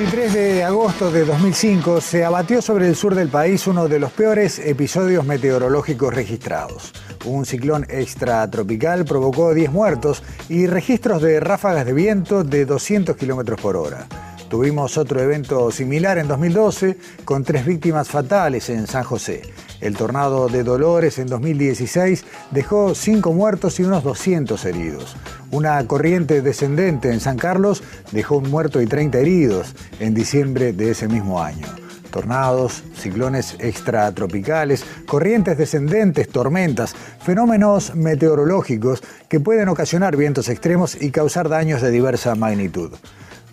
23 0.00 0.32
de 0.32 0.64
agosto 0.64 1.10
de 1.10 1.26
2005 1.26 2.00
se 2.00 2.24
abatió 2.24 2.62
sobre 2.62 2.88
el 2.88 2.96
sur 2.96 3.14
del 3.14 3.28
país 3.28 3.66
uno 3.66 3.86
de 3.86 3.98
los 3.98 4.10
peores 4.10 4.58
episodios 4.58 5.26
meteorológicos 5.26 6.14
registrados. 6.14 6.94
Un 7.26 7.44
ciclón 7.44 7.84
extratropical 7.86 9.04
provocó 9.04 9.52
10 9.52 9.70
muertos 9.70 10.22
y 10.48 10.66
registros 10.66 11.20
de 11.20 11.38
ráfagas 11.38 11.84
de 11.84 11.92
viento 11.92 12.44
de 12.44 12.64
200 12.64 13.14
kilómetros 13.14 13.60
por 13.60 13.76
hora. 13.76 14.06
Tuvimos 14.48 14.96
otro 14.96 15.20
evento 15.20 15.70
similar 15.70 16.16
en 16.16 16.28
2012 16.28 16.96
con 17.26 17.44
tres 17.44 17.66
víctimas 17.66 18.08
fatales 18.08 18.70
en 18.70 18.86
San 18.86 19.04
José. 19.04 19.42
El 19.80 19.96
tornado 19.96 20.48
de 20.48 20.62
Dolores 20.62 21.18
en 21.18 21.26
2016 21.26 22.24
dejó 22.50 22.94
cinco 22.94 23.32
muertos 23.32 23.80
y 23.80 23.84
unos 23.84 24.04
200 24.04 24.62
heridos. 24.66 25.16
Una 25.50 25.84
corriente 25.86 26.42
descendente 26.42 27.10
en 27.10 27.20
San 27.20 27.38
Carlos 27.38 27.82
dejó 28.12 28.36
un 28.36 28.50
muerto 28.50 28.82
y 28.82 28.86
30 28.86 29.18
heridos 29.18 29.74
en 29.98 30.14
diciembre 30.14 30.72
de 30.72 30.90
ese 30.90 31.08
mismo 31.08 31.42
año. 31.42 31.66
Tornados, 32.10 32.82
ciclones 32.94 33.56
extratropicales, 33.60 34.84
corrientes 35.06 35.56
descendentes, 35.56 36.28
tormentas, 36.28 36.94
fenómenos 37.22 37.94
meteorológicos 37.94 39.00
que 39.28 39.40
pueden 39.40 39.68
ocasionar 39.68 40.16
vientos 40.16 40.48
extremos 40.48 41.00
y 41.00 41.10
causar 41.10 41.48
daños 41.48 41.80
de 41.80 41.90
diversa 41.90 42.34
magnitud. 42.34 42.90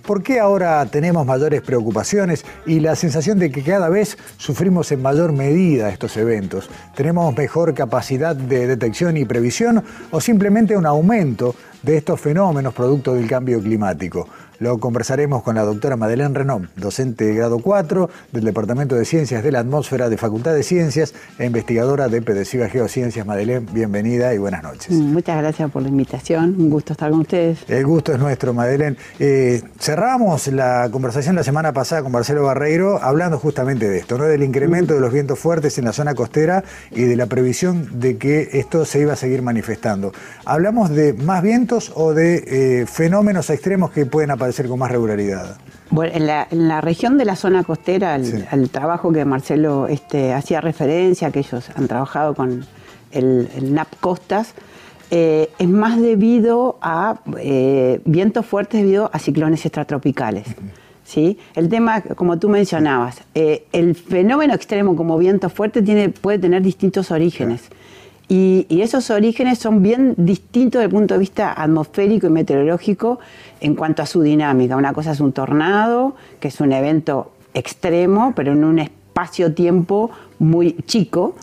¿Por 0.08 0.24
qué 0.24 0.40
ahora 0.40 0.86
tenemos 0.86 1.26
mayores 1.26 1.62
preocupaciones 1.62 2.46
y 2.66 2.80
la 2.80 2.96
sensación 2.96 3.40
de 3.40 3.52
que 3.52 3.62
cada 3.62 3.90
vez 3.90 4.18
sufrimos 4.38 4.90
en 4.94 5.02
mayor 5.02 5.34
medida 5.34 5.90
estos 5.90 6.16
eventos? 6.16 6.70
¿Tenemos 6.96 7.36
mejor 7.36 7.74
capacidad 7.74 8.34
de 8.34 8.68
detección 8.68 9.18
y 9.18 9.26
previsión 9.26 9.84
o 10.10 10.22
simplemente 10.22 10.78
un 10.78 10.86
aumento 10.86 11.56
de 11.88 11.96
estos 11.96 12.20
fenómenos 12.20 12.74
producto 12.74 13.16
del 13.16 13.28
cambio 13.28 13.62
climático? 13.62 14.28
Lo 14.60 14.80
conversaremos 14.80 15.44
con 15.44 15.56
la 15.56 15.62
doctora 15.62 15.98
Madeleine 15.98 16.34
Renaud, 16.34 16.64
docente 16.76 17.26
de 17.26 17.36
grado 17.36 17.60
4 17.60 18.10
del 18.32 18.44
Departamento 18.44 18.96
de 18.96 19.06
Ciencias 19.06 19.44
de 19.44 19.52
la 19.52 19.60
Atmósfera 19.60 20.10
de 20.10 20.18
Facultad 20.18 20.56
de 20.56 20.64
Ciencias 20.64 21.14
e 21.38 21.46
investigadora 21.46 22.08
de 22.08 22.24
PDCIVA 22.24 22.68
Geociencias. 22.68 23.26
Madeleine, 23.26 23.68
bienvenida 23.72 24.34
y 24.34 24.40
buenas 24.40 24.64
noches. 24.64 24.90
Muchas 24.90 25.38
gracias 25.38 25.70
por 25.70 25.84
la 25.84 25.90
invitación, 25.90 26.56
un 26.58 26.72
gusto 26.72 26.94
estar 26.94 27.12
con 27.12 27.20
ustedes. 27.20 27.60
El 27.68 27.86
gusto 27.86 28.12
es 28.14 28.20
nuestro, 28.20 28.52
Madeleine. 28.52 28.98
Eh, 29.20 29.62
cerramos 29.80 30.48
la 30.48 30.90
conversación 30.92 31.36
la 31.36 31.44
semana 31.44 31.72
pasada 31.72 32.02
con 32.02 32.12
Marcelo 32.12 32.44
Barreiro 32.44 33.00
hablando 33.02 33.38
justamente 33.38 33.88
de 33.88 34.00
esto, 34.00 34.18
¿no? 34.18 34.24
del 34.24 34.42
incremento 34.42 34.96
de 34.96 35.02
los 35.02 35.14
vientos 35.14 35.38
fuertes 35.38 35.78
en 35.78 35.86
la 35.86 35.94
zona 35.94 36.16
costera 36.16 36.64
y 36.90 37.04
de 37.04 37.16
la 37.16 37.28
previsión 37.28 38.00
de 38.00 38.18
que 38.18 38.50
esto 38.54 38.86
se 38.86 39.02
iba 39.02 39.14
a 39.14 39.18
seguir 39.18 39.44
manifestando. 39.44 40.14
¿Hablamos 40.46 40.90
de 40.90 41.14
más 41.14 41.44
vientos 41.44 41.77
o 41.96 42.14
de 42.14 42.82
eh, 42.82 42.86
fenómenos 42.86 43.50
extremos 43.50 43.92
que 43.92 44.06
pueden 44.06 44.32
aparecer? 44.32 44.68
con 44.68 44.80
más 44.80 44.92
regularidad? 44.92 45.58
Bueno, 45.90 46.14
en 46.16 46.68
la, 46.68 46.82
región 46.82 47.18
de 47.18 47.26
la 47.26 47.36
zona 47.36 47.64
costera, 47.64 48.16
al, 48.16 48.70
trabajo 48.70 49.12
que 49.14 49.24
Marcelo 49.24 49.88
este, 49.88 50.34
hacía 50.34 50.60
referencia, 50.62 51.32
que 51.32 51.40
ellos 51.40 51.70
han 51.76 51.88
trabajado 51.88 52.36
con 52.36 52.66
el, 53.12 53.50
NAP 53.74 53.88
Costas, 54.00 54.54
eh, 55.10 55.50
es 55.58 55.70
más 55.70 56.02
debido 56.02 56.78
a 56.82 57.20
eh, 57.40 58.02
vientos 58.04 58.46
fuertes 58.46 58.82
debido 58.82 59.10
a 59.14 59.20
ciclones 59.20 59.66
extratropicales. 59.66 60.48
¿sí? 61.06 61.40
El 61.56 61.70
tema, 61.70 62.02
como 62.02 62.38
tú 62.38 62.50
mencionabas, 62.50 63.22
eh, 63.34 63.66
el 63.72 63.96
fenómeno 63.96 64.54
extremo 64.54 64.96
como 64.96 65.18
viento 65.18 65.50
fuerte 65.50 65.82
tiene, 65.82 66.10
puede 66.10 66.40
tener 66.40 66.62
distintos 66.62 67.12
orígenes. 67.12 67.62
Y, 68.30 68.66
esos 68.82 69.10
orígenes 69.10 69.58
son 69.58 69.82
bien 69.82 70.14
distintos 70.18 70.80
desde 70.80 70.86
el 70.86 70.92
punto 70.92 71.14
de 71.14 71.20
vista 71.20 71.54
atmosférico 71.54 72.28
y 72.28 72.30
meteorológico 72.30 73.20
en 73.62 73.76
cuanto 73.76 74.02
a 74.02 74.06
su 74.06 74.22
dinámica. 74.22 74.76
Una 74.76 74.94
cosa 74.94 75.12
es 75.12 75.22
un 75.22 75.32
tornado, 75.32 76.16
que 76.40 76.50
es 76.50 76.60
un 76.60 76.74
evento 76.74 77.32
extremo, 77.54 78.34
pero 78.36 78.52
en 78.52 78.64
un 78.64 78.80
espacio-tiempo 78.80 80.12
muy 80.40 80.76
chico. 80.86 81.36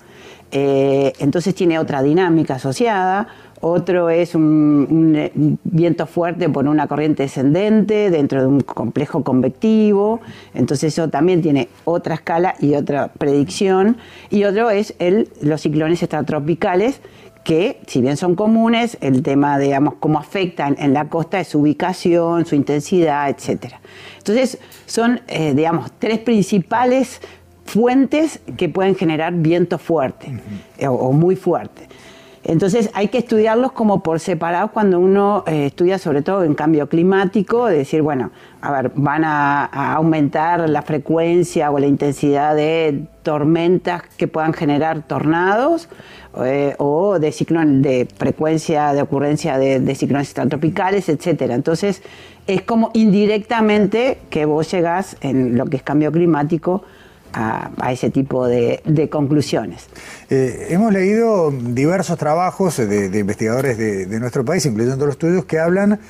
Eh, 0.53 1.13
entonces 1.19 1.55
tiene 1.55 1.79
otra 1.79 2.03
dinámica 2.03 2.57
asociada 2.57 3.29
otro 3.61 4.11
es 4.11 4.35
un, 4.35 5.59
viento 5.65 6.07
fuerte 6.07 6.49
por 6.49 6.67
una 6.67 6.87
corriente 6.87 7.25
descendente 7.25 8.11
dentro 8.11 8.41
de 8.41 8.47
un 8.47 8.61
complejo 8.61 9.23
convectivo, 9.23 10.21
entonces 10.55 10.93
eso 10.93 11.09
también 11.09 11.43
tiene 11.43 11.69
otra 11.85 12.15
escala 12.15 12.55
y 12.61 12.75
otra 12.75 13.09
predicción, 13.09 13.97
y 14.31 14.45
otro 14.45 14.71
es 14.71 14.95
el, 14.99 15.29
los 15.41 15.63
ciclones 15.63 16.03
extratropicales, 16.03 17.01
que 17.45 17.81
si 17.87 18.01
bien 18.01 18.17
son 18.17 18.35
comunes, 18.35 18.97
el 19.03 19.23
tema, 19.23 19.59
digamos, 19.59 19.95
cómo 20.01 20.19
afectan 20.19 20.77
en 20.79 20.95
la 20.95 21.09
costa 21.09 21.41
es 21.41 21.49
su 21.49 21.61
ubicación, 21.61 22.47
su 22.47 22.55
intensidad, 22.55 23.29
etc. 23.29 23.75
Entonces, 24.17 24.59
son, 24.87 25.21
eh, 25.29 25.53
digamos, 25.55 25.93
tres 25.99 26.21
principales 26.21 27.21
fuentes 27.67 28.41
que 28.57 28.69
pueden 28.69 28.95
generar 28.95 29.35
viento 29.35 29.79
fuerte 29.79 30.41
o 30.87 31.13
muy 31.13 31.37
fuerte. 31.37 31.89
Entonces 32.45 32.91
hay 32.93 33.09
que 33.09 33.19
estudiarlos 33.19 33.73
como 33.73 34.03
por 34.03 34.21
separado 34.21 34.69
cuando 34.69 35.01
uno 35.01 35.45
eh, 35.47 35.67
estudia 35.67 35.99
sobre 35.99 36.21
todo 36.21 36.45
en 36.45 36.55
cambio 36.55 36.89
climático, 36.89 37.67
de 37.67 37.79
decir, 37.79 38.03
bueno, 38.03 38.33
a 38.61 38.71
ver, 38.71 38.93
van 38.95 39.25
a, 39.25 39.65
aumentar 39.95 40.69
la 40.69 40.83
frecuencia 40.83 41.71
o 41.71 41.79
la 41.79 41.87
intensidad 41.87 42.55
de 42.55 43.05
tormentas 43.23 44.03
que 44.19 44.29
puedan 44.29 44.53
generar 44.53 45.03
tornados 45.03 45.89
eh, 46.45 46.75
o 46.79 47.19
de 47.19 47.31
de 47.31 48.09
frecuencia 48.17 48.93
de 48.93 49.03
ocurrencia 49.03 49.57
de, 49.57 49.95
ciclones 49.95 50.29
extratropicales, 50.29 51.09
etcétera. 51.09 51.55
Entonces 51.55 52.03
es 52.47 52.61
como 52.63 52.91
indirectamente 52.93 54.19
que 54.29 54.45
vos 54.45 54.71
llegás 54.71 55.17
en 55.23 55.57
lo 55.57 55.65
que 55.67 55.79
es 55.79 55.83
cambio 55.83 56.13
climático 56.13 56.85
a, 57.35 57.93
ese 57.93 58.11
tipo 58.11 58.47
de, 58.47 59.09
conclusiones. 59.11 59.87
Eh, 60.31 60.69
hemos 60.71 60.93
leído 60.93 61.51
diversos 61.51 62.17
trabajos 62.17 62.77
de, 62.77 63.19
investigadores 63.19 63.77
de, 63.77 64.07
de, 64.07 64.21
nuestro 64.21 64.45
país, 64.45 64.65
incluyendo 64.67 65.05
los 65.05 65.15
estudios, 65.15 65.45
que 65.45 65.59
hablan 65.59 66.01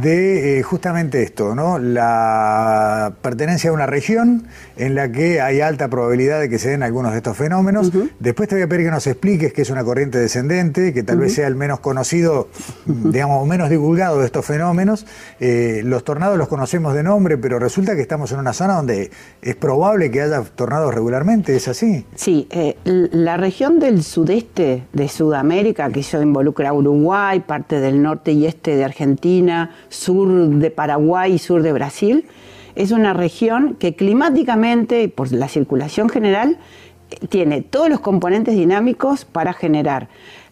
de 0.00 0.58
eh, 0.58 0.62
justamente 0.62 1.22
esto, 1.22 1.54
¿no? 1.54 1.78
La 1.78 3.12
pertenencia 3.22 3.70
a 3.70 3.72
una 3.72 3.86
región 3.86 4.46
en 4.76 4.96
la 4.96 5.10
que 5.12 5.40
hay 5.40 5.60
alta 5.60 5.88
probabilidad 5.88 6.40
de 6.40 6.48
que 6.48 6.58
se 6.58 6.70
den 6.70 6.82
algunos 6.82 7.12
de 7.12 7.18
estos 7.18 7.36
fenómenos. 7.36 7.92
Después 8.18 8.48
te 8.48 8.56
voy 8.56 8.62
a 8.62 8.68
pedir 8.68 8.86
que 8.86 8.90
nos 8.90 9.06
expliques 9.06 9.52
qué 9.52 9.62
es 9.62 9.70
una 9.70 9.84
corriente 9.84 10.18
descendente, 10.18 10.92
que 10.92 11.04
tal 11.04 11.18
vez 11.18 11.34
sea 11.34 11.46
el 11.46 11.54
menos 11.54 11.78
conocido, 11.78 12.48
digamos, 12.86 13.42
o 13.42 13.46
menos 13.46 13.70
divulgado 13.70 14.18
de 14.18 14.26
estos 14.26 14.44
fenómenos. 14.44 15.06
Eh, 15.38 15.82
los 15.84 16.02
tornados 16.02 16.38
los 16.38 16.48
conocemos 16.48 16.94
de 16.94 17.04
nombre, 17.04 17.38
pero 17.38 17.60
resulta 17.60 17.94
que 17.94 18.02
estamos 18.02 18.32
en 18.32 18.40
una 18.40 18.52
zona 18.52 18.74
donde 18.74 19.12
es 19.42 19.56
probable 19.56 20.10
que 20.10 20.22
haya 20.22 20.42
tornados 20.42 20.92
regularmente, 20.92 21.54
¿es 21.54 21.68
así? 21.68 22.04
Sí, 22.16 22.48
eh, 22.50 22.76
la 22.84 23.36
región 23.36 23.78
del 23.78 24.02
sudeste 24.02 24.82
de 24.92 25.08
Sudamérica, 25.08 25.88
que 25.90 26.00
eso 26.00 26.20
involucra 26.20 26.72
Uruguay, 26.72 27.40
parte 27.40 27.78
del 27.78 28.02
norte 28.02 28.32
y 28.32 28.46
este 28.46 28.74
de 28.74 28.84
Argentina, 28.84 29.70
sur 29.88 30.28
de 30.28 30.70
Paraguay 30.70 31.34
y 31.34 31.38
sur 31.38 31.62
de 31.62 31.72
Brasil, 31.72 32.26
es 32.74 32.90
una 32.90 33.12
región 33.12 33.76
que 33.78 33.94
climáticamente 33.94 35.02
y 35.02 35.08
por 35.08 35.30
la 35.32 35.48
circulación 35.48 36.08
general 36.08 36.58
tiene 37.28 37.62
todos 37.62 37.88
los 37.88 38.00
componentes 38.00 38.54
dinámicos 38.54 39.24
para 39.24 39.52
generar 39.52 40.08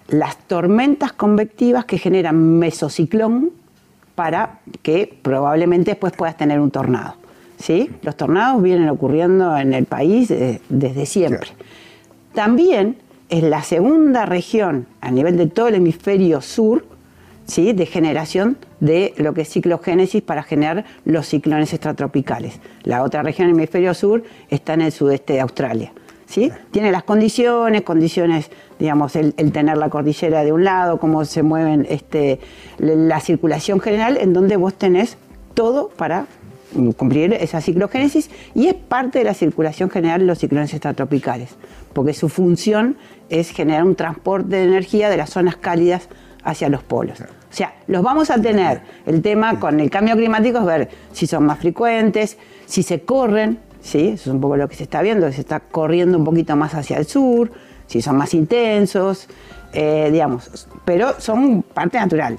las 0.09 0.37
tormentas 0.47 1.13
convectivas 1.13 1.85
que 1.85 1.99
generan 1.99 2.59
mesociclón 2.59 3.51
para 4.15 4.61
que 4.83 5.19
probablemente 5.23 5.93
después 5.93 6.13
puedas 6.13 6.37
tener 6.37 6.61
un 6.61 6.71
tornado. 6.71 7.15
¿sí? 7.59 7.91
Los 8.03 8.17
tornados 8.17 8.63
vienen 8.63 8.89
ocurriendo 8.89 9.57
en 9.57 9.73
el 9.73 9.87
país 9.87 10.31
eh, 10.31 10.61
desde 10.69 11.07
siempre. 11.07 11.49
También 12.35 12.97
es 13.29 13.43
la 13.43 13.63
segunda 13.63 14.27
región 14.27 14.87
a 15.01 15.11
nivel 15.11 15.37
de 15.37 15.47
todo 15.47 15.69
el 15.69 15.77
hemisferio 15.77 16.41
sur 16.41 16.85
¿sí? 17.47 17.73
de 17.73 17.87
generación 17.87 18.57
de 18.81 19.15
lo 19.17 19.35
que 19.35 19.43
es 19.43 19.49
ciclogénesis 19.49 20.23
para 20.23 20.43
generar 20.43 20.85
los 21.05 21.27
ciclones 21.27 21.73
extratropicales. 21.73 22.61
La 22.83 23.03
otra 23.03 23.23
región, 23.23 23.49
el 23.49 23.55
hemisferio 23.55 23.95
sur, 23.95 24.23
está 24.51 24.75
en 24.75 24.83
el 24.83 24.93
sudeste 24.93 25.35
de 25.35 25.41
Australia. 25.41 25.93
¿sí? 26.27 26.51
Tiene 26.71 26.91
las 26.91 27.03
condiciones, 27.03 27.83
condiciones, 27.83 28.51
digamos, 28.79 29.17
el, 29.17 29.35
tener 29.53 29.77
la 29.77 29.91
cordillera 29.91 30.45
de 30.45 30.53
un 30.53 30.65
lado, 30.65 30.99
cómo 30.99 31.25
se 31.25 31.43
mueven 31.43 31.87
este, 31.89 32.41
la 32.79 33.21
circulación 33.21 33.81
general, 33.81 34.17
en 34.21 34.33
donde 34.33 34.57
vos 34.57 34.75
tenés 34.75 35.17
todo 35.55 35.91
para 35.91 36.27
cumplir 36.97 37.35
esa 37.35 37.61
ciclogénesis 37.61 38.31
y 38.55 38.69
es 38.69 38.75
parte 38.75 39.19
de 39.19 39.27
la 39.27 39.35
circulación 39.35 39.91
general 39.91 40.21
de 40.21 40.27
los 40.27 40.39
ciclones 40.39 40.73
extratropicales, 40.73 41.51
porque 41.93 42.15
su 42.15 42.31
función 42.31 42.97
es 43.29 43.51
generar 43.51 43.85
un 43.85 43.95
transporte 43.95 44.57
de 44.57 44.65
energía 44.65 45.11
de 45.11 45.19
las 45.19 45.31
zonas 45.31 45.57
cálidas 45.57 46.09
hacia 46.45 46.69
los 46.69 46.83
polos. 46.83 47.21
O 47.21 47.55
sea, 47.55 47.75
los 47.87 48.03
vamos 48.03 48.31
a 48.31 48.41
tener. 48.41 48.81
El 49.07 49.23
tema 49.23 49.59
con 49.61 49.79
el 49.81 49.91
cambio 49.91 50.17
climático 50.17 50.59
es 50.59 50.65
ver 50.65 50.89
si 51.13 51.27
son 51.27 51.45
más 51.45 51.59
frecuentes, 51.59 52.39
si 52.67 52.83
se 52.83 53.03
corren, 53.03 53.59
¿sí? 53.81 54.09
Eso 54.09 54.31
es 54.31 54.35
un 54.35 54.41
poco 54.41 54.57
lo 54.57 54.69
que 54.69 54.77
se 54.77 54.85
está 54.85 55.03
viendo, 55.03 55.31
se 55.33 55.41
está 55.41 55.61
corriendo 55.61 56.19
un 56.19 56.25
poquito 56.25 56.57
más 56.57 56.75
hacia 56.75 56.97
el 56.97 57.07
sur, 57.07 57.53
si 57.87 58.01
son 58.01 58.17
más 58.17 58.33
intensos, 58.35 59.29
eh, 59.73 60.09
digamos, 60.11 60.69
pero 60.85 61.21
son 61.21 61.63
parte 61.63 61.99
natural. 61.99 62.39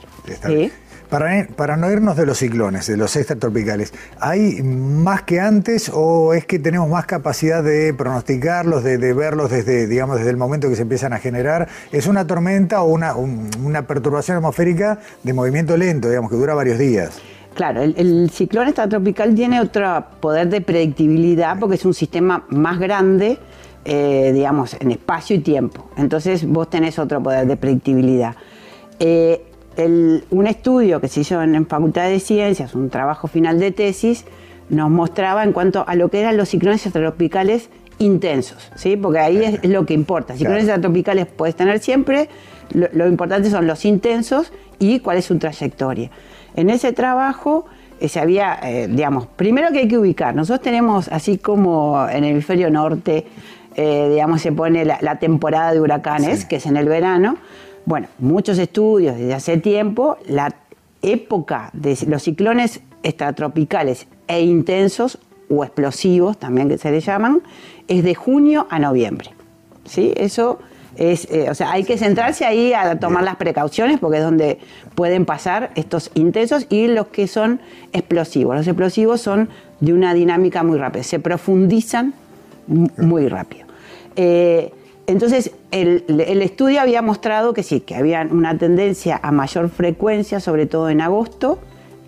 Para, 1.56 1.78
no 1.78 1.92
irnos 1.92 2.18
de 2.18 2.26
los 2.26 2.40
ciclones, 2.40 2.88
de 2.88 2.98
los 2.98 3.16
extratropicales, 3.16 3.94
¿hay 4.20 4.64
más 4.64 5.22
que 5.22 5.40
antes 5.40 5.92
o 5.94 6.34
es 6.34 6.48
que 6.48 6.58
tenemos 6.58 6.90
más 6.90 7.06
capacidad 7.06 7.64
de 7.64 7.94
pronosticarlos, 7.94 8.84
de, 8.84 8.98
verlos 9.14 9.52
desde, 9.52 9.86
digamos, 9.86 10.18
desde 10.18 10.32
el 10.32 10.38
momento 10.38 10.70
que 10.70 10.76
se 10.76 10.82
empiezan 10.82 11.14
a 11.14 11.20
generar? 11.20 11.68
¿Es 11.92 12.08
una 12.08 12.26
tormenta 12.26 12.82
o 12.82 12.88
una, 12.88 13.14
una 13.14 13.86
perturbación 13.86 14.38
atmosférica 14.38 14.98
de 15.22 15.34
movimiento 15.34 15.78
lento, 15.78 16.10
digamos, 16.10 16.32
que 16.32 16.38
dura 16.38 16.56
varios 16.56 16.80
días? 16.80 17.22
Claro, 17.54 17.84
el, 17.84 18.32
ciclón 18.32 18.70
extratropical 18.70 19.36
tiene 19.36 19.62
otro 19.62 20.04
poder 20.20 20.50
de 20.50 20.62
predictibilidad 20.62 21.60
porque 21.60 21.76
es 21.76 21.86
un 21.86 21.94
sistema 21.94 22.44
más 22.50 22.80
grande, 22.80 23.38
eh, 23.86 24.32
digamos, 24.34 24.76
en 24.80 24.90
espacio 24.90 25.36
y 25.36 25.40
tiempo. 25.42 25.92
Entonces 25.96 26.44
vos 26.48 26.72
tenés 26.72 26.98
otro 26.98 27.22
poder 27.22 27.46
de 27.46 27.56
predictibilidad. 27.56 28.36
Eh, 29.00 29.53
un 29.78 30.48
estudio 30.48 31.02
que 31.02 31.08
se 31.08 31.22
hizo 31.22 31.42
en, 31.42 31.66
Facultad 31.66 32.08
de 32.08 32.20
Ciencias, 32.20 32.76
un 32.76 32.90
trabajo 32.90 33.28
final 33.28 33.60
de 33.60 33.72
tesis, 33.72 34.26
nos 34.70 34.90
mostraba 34.90 35.44
en 35.44 35.52
cuanto 35.52 35.84
a 35.88 35.96
lo 35.96 36.10
que 36.10 36.20
eran 36.20 36.38
los 36.38 36.50
ciclones 36.50 36.86
extratropicales 36.86 37.70
intensos, 38.00 38.72
¿sí? 38.76 38.98
porque 38.98 39.20
ahí 39.20 39.38
es, 39.44 39.70
lo 39.70 39.86
que 39.86 39.94
importa. 39.94 40.36
Ciclones 40.36 40.64
extratropicales 40.64 41.28
puedes 41.28 41.56
tener 41.56 41.80
siempre, 41.80 42.30
lo 42.74 43.08
importante 43.08 43.50
son 43.50 43.68
los 43.68 43.86
intensos 43.86 44.52
y 44.80 45.00
cuál 45.00 45.18
es 45.18 45.26
su 45.26 45.38
trayectoria. 45.38 46.10
En 46.56 46.70
ese 46.70 46.94
trabajo 46.94 47.66
eh, 48.00 48.10
se 48.10 48.20
había, 48.20 48.60
eh, 48.64 48.88
digamos, 48.90 49.28
primero 49.28 49.72
que 49.72 49.80
hay 49.80 49.88
que 49.88 49.98
ubicar, 49.98 50.36
nosotros 50.36 50.62
tenemos, 50.62 51.08
así 51.08 51.38
como 51.38 52.08
en 52.10 52.24
el 52.24 52.32
hemisferio 52.32 52.70
norte, 52.70 53.26
eh, 53.76 54.10
digamos, 54.12 54.42
se 54.42 54.52
pone 54.52 54.86
la, 54.86 55.20
temporada 55.20 55.74
de 55.74 55.80
huracanes, 55.80 56.46
que 56.46 56.58
es 56.58 56.66
en 56.66 56.78
el 56.78 56.88
verano, 56.88 57.38
bueno, 57.86 58.08
muchos 58.20 58.58
estudios 58.58 59.18
desde 59.18 59.34
hace 59.34 59.58
tiempo, 59.58 60.18
la 60.28 60.56
época 61.02 61.70
de 61.74 61.98
los 62.08 62.24
ciclones 62.24 62.82
extratropicales 63.04 64.08
e 64.28 64.42
intensos 64.42 65.20
o 65.50 65.64
explosivos, 65.64 66.38
también 66.38 66.70
que 66.70 66.78
se 66.78 66.92
le 66.92 67.02
llaman, 67.02 67.42
es 67.88 68.04
de 68.04 68.16
junio 68.16 68.68
a 68.70 68.80
noviembre. 68.80 69.32
¿Sí? 69.86 70.14
Eso 70.16 70.60
es, 70.96 71.30
eh, 71.30 71.50
o 71.50 71.56
sea, 71.56 71.72
hay 71.72 71.84
que 71.84 71.98
centrarse 71.98 72.46
ahí 72.46 72.74
a 72.74 72.98
tomar 73.00 73.24
las 73.24 73.36
precauciones 73.36 74.00
porque 74.00 74.20
es 74.20 74.24
donde 74.24 74.60
pueden 74.96 75.26
pasar 75.26 75.72
estos 75.76 76.12
intensos 76.14 76.68
y 76.70 76.88
los 76.88 77.08
que 77.08 77.28
son 77.28 77.60
explosivos. 77.92 78.56
Los 78.56 78.68
explosivos 78.68 79.20
son 79.22 79.50
de 79.82 79.94
una 79.94 80.14
dinámica 80.14 80.64
muy 80.64 80.78
rápida, 80.78 81.04
se 81.04 81.20
profundizan 81.20 82.14
muy 82.68 83.28
rápido. 83.28 83.68
Eh, 84.16 84.72
entonces, 85.06 85.52
el, 85.72 86.42
estudio 86.42 86.80
había 86.80 87.02
mostrado 87.02 87.54
que 87.54 87.64
sí, 87.64 87.82
que 87.82 87.96
había 87.96 88.28
una 88.30 88.58
tendencia 88.58 89.20
a 89.22 89.32
mayor 89.32 89.70
frecuencia, 89.70 90.40
sobre 90.40 90.66
todo 90.66 90.90
en 90.90 91.02
agosto 91.02 91.60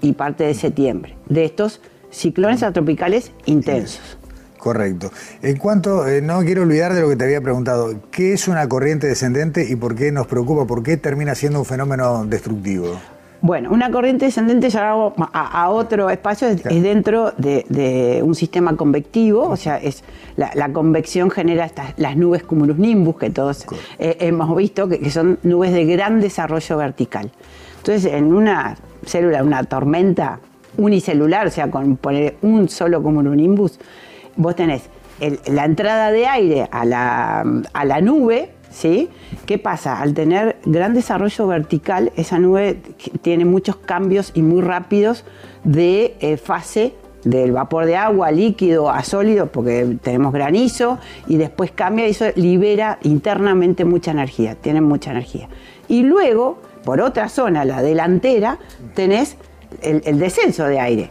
y 0.01 0.13
parte 0.13 0.45
de 0.45 0.53
septiembre, 0.53 1.15
de 1.27 1.45
estos 1.45 1.81
ciclones 2.09 2.61
tropicales 2.73 3.31
intensos. 3.45 4.17
Correcto. 4.57 5.11
En 5.41 5.57
cuanto, 5.57 6.07
eh, 6.07 6.21
no 6.21 6.39
quiero 6.41 6.63
olvidar 6.63 6.93
de 6.93 7.01
lo 7.01 7.09
que 7.09 7.15
te 7.15 7.25
había 7.25 7.41
preguntado, 7.41 7.99
¿qué 8.11 8.33
es 8.33 8.47
una 8.47 8.67
corriente 8.67 9.07
descendente 9.07 9.67
y 9.69 9.75
por 9.75 9.95
qué 9.95 10.11
nos 10.11 10.25
preocupa? 10.25 10.65
¿Por 10.65 10.81
qué 10.81 10.97
termina 10.97 11.35
siendo 11.35 11.59
un 11.59 11.65
fenómeno 11.65 12.25
destructivo? 12.25 12.99
Bueno, 13.45 13.69
una 13.71 13.91
corriente 13.91 14.25
descendente 14.25 14.71
ya 14.71 14.91
a, 14.91 15.63
a 15.63 15.69
otro 15.69 16.09
espacio 16.09 16.47
es, 16.47 16.63
dentro 16.63 17.31
de, 17.37 18.23
un 18.25 18.33
sistema 18.33 18.75
convectivo, 18.75 19.43
o 19.47 19.55
sea, 19.55 19.77
es 19.77 20.03
la, 20.35 20.73
convección 20.73 21.29
genera 21.29 21.65
estas, 21.65 21.93
las 21.97 22.17
nubes 22.17 22.41
cumulus 22.41 22.79
nimbus 22.79 23.17
que 23.17 23.29
todos 23.29 23.67
eh, 23.99 24.17
hemos 24.21 24.55
visto, 24.57 24.89
que, 24.89 25.11
son 25.11 25.37
nubes 25.43 25.73
de 25.73 25.85
gran 25.85 26.21
desarrollo 26.21 26.77
vertical. 26.77 27.29
Entonces, 27.77 28.11
en 28.11 28.33
una 28.33 28.77
célula, 29.05 29.43
una 29.43 29.63
tormenta 29.63 30.39
unicelular, 30.77 31.45
o 31.45 31.51
sea, 31.51 31.69
con 31.69 31.97
poner 31.97 32.37
un 32.41 32.67
solo 32.67 33.03
cumulonimbus, 33.03 33.79
vos 34.37 34.55
tenés 34.55 34.89
la 35.45 35.65
entrada 35.65 36.11
de 36.11 36.25
aire 36.25 36.67
a 36.71 36.83
la, 36.83 37.41
a 37.73 37.85
la 37.85 38.01
nube, 38.01 38.54
¿sí? 38.75 39.09
¿Qué 39.45 39.57
pasa? 39.57 40.01
Al 40.01 40.13
tener 40.13 40.57
gran 40.65 40.93
desarrollo 40.93 41.47
vertical, 41.47 42.11
esa 42.17 42.39
nube 42.39 42.77
tiene 43.21 43.45
muchos 43.45 43.77
cambios 43.77 44.31
y 44.35 44.41
muy 44.41 44.61
rápidos 44.61 45.23
de 45.63 46.15
eh, 46.19 46.35
fase 46.37 46.93
del 47.23 47.53
vapor 47.53 47.85
de 47.85 47.95
agua 47.95 48.31
líquido 48.31 48.89
a 48.89 49.03
sólido, 49.03 49.47
porque 49.47 49.97
tenemos 50.03 50.31
granizo, 50.31 50.99
y 51.27 51.37
después 51.37 51.71
cambia 51.71 52.05
y 52.07 52.11
eso 52.11 52.25
libera 52.35 52.99
internamente 53.01 53.83
mucha 53.85 54.11
energía, 54.11 54.55
tiene 54.55 54.81
mucha 54.81 55.11
energía. 55.11 55.47
Y 55.87 56.03
luego, 56.03 56.59
por 56.83 57.01
otra 57.01 57.29
zona, 57.29 57.65
la 57.65 57.81
delantera, 57.81 58.59
tenés 58.93 59.37
el 59.81 60.19
descenso 60.19 60.65
de 60.65 60.79
aire. 60.79 61.09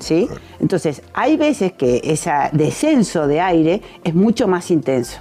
¿sí? 0.00 0.28
Entonces, 0.60 1.02
hay 1.14 1.36
veces 1.38 1.72
que 1.72 2.00
ese 2.04 2.30
descenso 2.52 3.26
de 3.26 3.40
aire 3.40 3.80
es 4.02 4.14
mucho 4.14 4.46
más 4.48 4.70
intenso. 4.70 5.20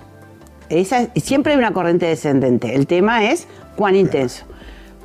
Siempre 1.16 1.54
hay 1.54 1.60
una 1.60 1.72
corriente 1.72 2.06
descendente. 2.06 2.76
El 2.76 2.88
tema 2.88 3.26
es 3.26 3.48
cuán 3.76 3.96
intenso. 3.96 4.46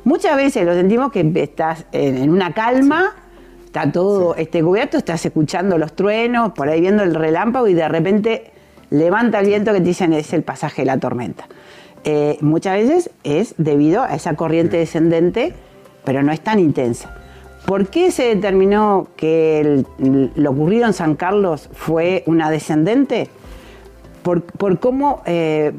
Muchas 0.03 0.35
veces 0.37 0.65
lo 0.65 0.73
sentimos 0.73 1.11
que 1.11 1.29
estás 1.35 1.85
en, 1.91 2.29
una 2.29 2.53
calma, 2.53 3.15
está 3.65 3.91
todo 3.91 4.35
este 4.35 4.63
cubierto, 4.63 4.97
estás 4.97 5.25
escuchando 5.25 5.77
los 5.77 5.93
truenos, 5.93 6.53
por 6.53 6.69
ahí 6.69 6.81
viendo 6.81 7.03
el 7.03 7.13
relámpago 7.13 7.67
y 7.67 7.73
de 7.73 7.87
repente 7.87 8.51
levanta 8.89 9.39
el 9.39 9.47
viento 9.47 9.73
que 9.73 9.79
te 9.79 9.85
dicen 9.85 10.13
es 10.13 10.33
el 10.33 10.43
pasaje 10.43 10.83
de 10.83 10.85
la 10.87 10.97
tormenta. 10.97 11.47
Eh, 12.05 12.37
muchas 12.41 12.75
veces 12.75 13.11
es 13.23 13.55
debido 13.57 14.03
a 14.03 14.15
esa 14.15 14.35
corriente 14.35 14.77
descendente, 14.77 15.53
pero 16.05 16.23
no 16.23 16.31
es 16.31 16.41
tan 16.41 16.59
intensa. 16.59 17.15
¿Por 17.65 17.89
qué 17.89 18.09
se 18.09 18.23
determinó 18.23 19.09
que 19.15 19.83
lo 19.99 20.49
ocurrido 20.51 20.87
en 20.87 20.93
San 20.93 21.15
Carlos 21.15 21.69
fue 21.73 22.23
una 22.25 22.49
descendente? 22.49 23.29
Por, 24.41 24.79
cómo 24.79 25.21
eh, 25.25 25.73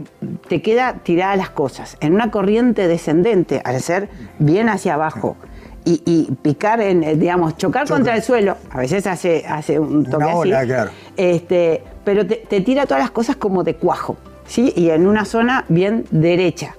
te 0.48 0.62
queda 0.62 0.94
tirada 1.02 1.36
las 1.36 1.50
cosas. 1.50 1.96
En 2.00 2.14
una 2.14 2.30
corriente 2.30 2.88
descendente, 2.88 3.60
al 3.64 3.80
ser 3.80 4.08
bien 4.38 4.68
hacia 4.68 4.94
abajo 4.94 5.36
y, 5.84 6.30
picar, 6.42 6.80
en, 6.80 7.02
eh, 7.02 7.16
digamos, 7.16 7.56
chocar 7.56 7.88
contra 7.88 8.14
el 8.14 8.22
suelo, 8.22 8.56
a 8.70 8.78
veces 8.78 9.06
hace, 9.06 9.44
hace 9.48 9.78
un 9.78 10.04
toque 10.04 10.24
así, 10.24 10.52
este, 11.16 11.82
pero 12.04 12.26
te, 12.26 12.36
te, 12.36 12.60
tira 12.60 12.86
todas 12.86 13.02
las 13.02 13.10
cosas 13.10 13.36
como 13.36 13.64
de 13.64 13.76
cuajo, 13.76 14.16
¿sí? 14.46 14.72
Y 14.76 14.90
en 14.90 15.06
una 15.06 15.24
zona 15.24 15.64
bien 15.68 16.04
derecha. 16.10 16.76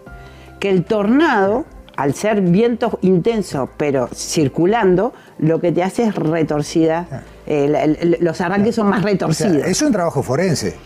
Que 0.60 0.70
el 0.70 0.84
tornado 0.84 1.66
al 2.02 2.14
ser 2.16 2.42
viento 2.42 3.00
intenso 3.02 3.70
pero 3.78 4.10
circulando, 4.14 5.14
lo 5.40 5.60
que 5.60 5.72
te 5.72 5.84
hace 5.84 6.04
es 6.04 6.16
retorcida. 6.16 7.24
Eh, 7.46 8.18
los 8.20 8.42
arranques 8.42 8.76
son 8.76 8.88
más 8.88 9.04
retorcidos. 9.04 9.66
es 9.66 9.82
un 9.82 9.92
trabajo 9.92 10.24
forense. 10.24 10.78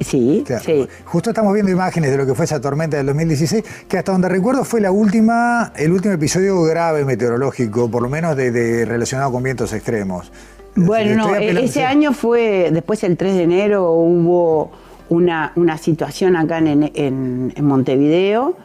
Sí, 0.00 0.44
sí. 0.64 0.88
Justo 1.04 1.30
estamos 1.30 1.54
viendo 1.54 1.70
imágenes 1.70 2.10
de 2.10 2.16
lo 2.16 2.26
que 2.26 2.34
fue 2.34 2.44
esa 2.44 2.60
tormenta 2.60 2.96
del 2.96 3.06
2016, 3.06 3.64
que 3.88 3.98
hasta 3.98 4.12
donde 4.12 4.28
recuerdo 4.28 4.64
fue 4.64 4.80
la 4.80 4.90
última, 4.90 5.72
el 5.76 5.92
último 5.92 6.14
episodio 6.14 6.60
grave 6.62 7.04
meteorológico, 7.04 7.90
por 7.90 8.02
lo 8.02 8.08
menos 8.08 8.36
de, 8.36 8.84
relacionado 8.84 9.30
con 9.32 9.42
vientos 9.42 9.72
extremos. 9.72 10.32
Bueno, 10.74 11.28
no, 11.28 11.36
ese 11.36 11.84
año 11.84 12.12
fue, 12.12 12.70
después 12.72 13.04
el 13.04 13.16
3 13.16 13.34
de 13.36 13.42
enero 13.44 13.92
hubo 13.92 14.72
una, 15.08 15.52
una 15.54 15.78
situación 15.78 16.34
acá 16.36 16.58
en, 16.58 16.90
en 16.92 17.64
Montevideo, 17.64 18.56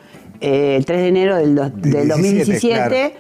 eh, 0.42 0.76
el 0.78 0.86
3 0.86 1.02
de 1.02 1.08
enero 1.08 1.36
del, 1.36 1.56
2017, 1.56 3.16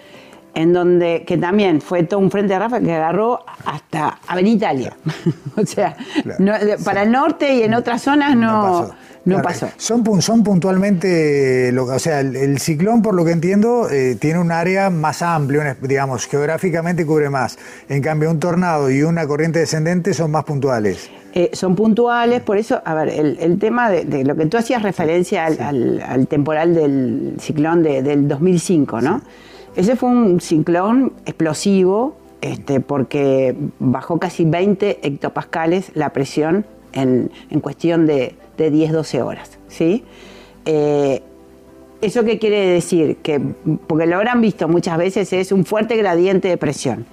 en 0.59 0.73
donde, 0.73 1.23
que 1.25 1.37
también 1.37 1.79
fue 1.79 2.03
todo 2.03 2.19
un 2.19 2.29
frente 2.29 2.51
de 2.51 2.59
Rafa 2.59 2.81
que 2.81 2.93
agarró 2.93 3.45
hasta 3.63 4.19
Avenida 4.27 4.73
Italia. 4.73 4.97
o 5.55 5.65
sea, 5.65 5.95
para 6.83 7.03
el 7.03 7.11
norte 7.13 7.53
y 7.53 7.63
en 7.63 7.73
otras 7.73 8.01
zonas 8.01 8.35
no... 8.35 8.91
no 9.23 9.41
pasó. 9.41 9.69
Son, 9.77 10.21
son 10.21 10.43
puntualmente, 10.43 11.73
o 11.79 11.97
sea, 11.97 12.19
el, 12.19 12.59
ciclón, 12.59 13.01
por 13.01 13.15
lo 13.15 13.23
que 13.23 13.31
entiendo, 13.31 13.89
eh, 13.89 14.17
tiene 14.19 14.39
un 14.39 14.51
área 14.51 14.89
más 14.89 15.21
amplio, 15.21 15.61
digamos, 15.81 16.27
geográficamente 16.27 17.05
cubre 17.05 17.29
más. 17.29 17.57
En 17.87 18.01
cambio, 18.01 18.29
un 18.29 18.41
tornado 18.41 18.91
y 18.91 19.01
una 19.03 19.25
corriente 19.27 19.59
descendente 19.59 20.13
son 20.13 20.31
más 20.31 20.43
puntuales. 20.43 21.09
Eh, 21.33 21.51
son 21.53 21.73
puntuales, 21.73 22.41
por 22.41 22.57
eso, 22.57 22.81
a 22.83 22.93
ver, 22.95 23.07
el, 23.07 23.59
tema 23.59 23.89
de, 23.89 24.25
lo 24.25 24.35
que 24.35 24.45
tú 24.47 24.57
hacías 24.57 24.83
referencia 24.83 25.45
al, 25.45 26.27
temporal 26.27 26.75
del 26.75 27.35
ciclón 27.39 27.81
del 27.81 28.27
2005, 28.27 28.99
¿no? 28.99 29.21
Ese 29.75 29.95
fue 29.95 30.09
un 30.09 30.41
ciclón 30.41 31.13
explosivo, 31.25 32.15
este, 32.41 32.79
porque 32.79 33.55
bajó 33.79 34.19
casi 34.19 34.45
20 34.45 34.99
hectopascales 35.03 35.91
la 35.93 36.11
presión 36.11 36.65
en, 36.93 37.29
cuestión 37.61 38.05
de, 38.05 38.35
10-12 38.57 39.21
horas, 39.21 39.57
¿sí? 39.69 40.03
Eh, 40.65 41.21
¿Eso 42.01 42.23
qué 42.23 42.39
quiere 42.39 42.65
decir? 42.65 43.17
Que, 43.17 43.39
porque 43.87 44.05
lo 44.05 44.17
habrán 44.17 44.41
visto 44.41 44.67
muchas 44.67 44.97
veces, 44.97 45.31
es 45.33 45.51
un 45.51 45.65
fuerte 45.65 45.95
gradiente 45.97 46.47
de 46.47 46.57
presión. 46.57 47.05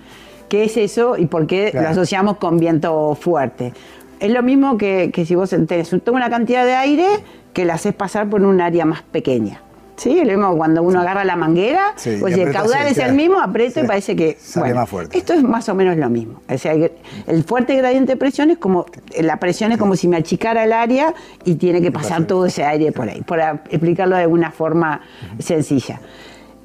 ¿Qué 0.48 0.64
es 0.64 0.76
eso 0.76 1.16
y 1.16 1.26
por 1.26 1.46
qué 1.46 1.72
lo 1.75 1.88
asociamos 1.88 2.36
con 2.36 2.58
viento 2.58 3.16
fuerte? 3.20 3.72
Es 4.20 4.30
lo 4.30 4.42
mismo 4.42 4.78
que, 4.78 5.10
que 5.12 5.26
si 5.26 5.34
vos 5.34 5.50
tenés 5.50 5.92
una 5.92 6.30
cantidad 6.30 6.64
de 6.64 6.75
aire 6.75 7.06
que 7.52 7.64
la 7.64 7.75
haces 7.75 7.94
pasar 7.94 8.28
por 8.28 8.42
un 8.42 8.60
área 8.60 8.84
más 8.84 9.02
pequeña. 9.02 9.60
Sí, 9.96 10.22
lo 10.24 10.30
mismo 10.30 10.56
cuando 10.56 10.82
uno 10.82 11.00
agarra 11.00 11.24
la 11.24 11.36
manguera, 11.36 11.94
pues 12.20 12.34
si 12.34 12.40
el 12.40 12.52
caudal 12.52 12.86
es 12.86 12.98
el 12.98 13.14
mismo, 13.14 13.40
aprieto 13.40 13.80
y 13.80 13.84
parece 13.84 14.14
que. 14.14 14.36
Sale 14.38 14.74
más 14.74 14.88
fuerte. 14.88 15.16
Esto 15.16 15.32
es 15.32 15.42
más 15.42 15.68
o 15.68 15.74
menos 15.74 15.96
lo 15.96 16.10
mismo. 16.10 16.42
O 16.48 16.58
sea, 16.58 16.74
el 16.74 17.44
fuerte 17.44 17.74
gradiente 17.76 18.12
de 18.12 18.16
presión 18.16 18.50
es 18.50 18.58
como. 18.58 18.86
La 19.18 19.38
presión 19.38 19.72
es 19.72 19.78
como 19.78 19.96
si 19.96 20.06
me 20.06 20.18
achicara 20.18 20.64
el 20.64 20.72
área 20.72 21.14
y 21.44 21.54
tiene 21.54 21.80
que 21.80 21.90
pasar 21.90 22.24
todo 22.26 22.46
ese 22.46 22.64
aire 22.64 22.92
por 22.92 23.08
ahí, 23.08 23.22
para 23.22 23.62
explicarlo 23.70 24.16
de 24.16 24.22
alguna 24.22 24.50
forma 24.50 25.00
sencilla. 25.38 26.00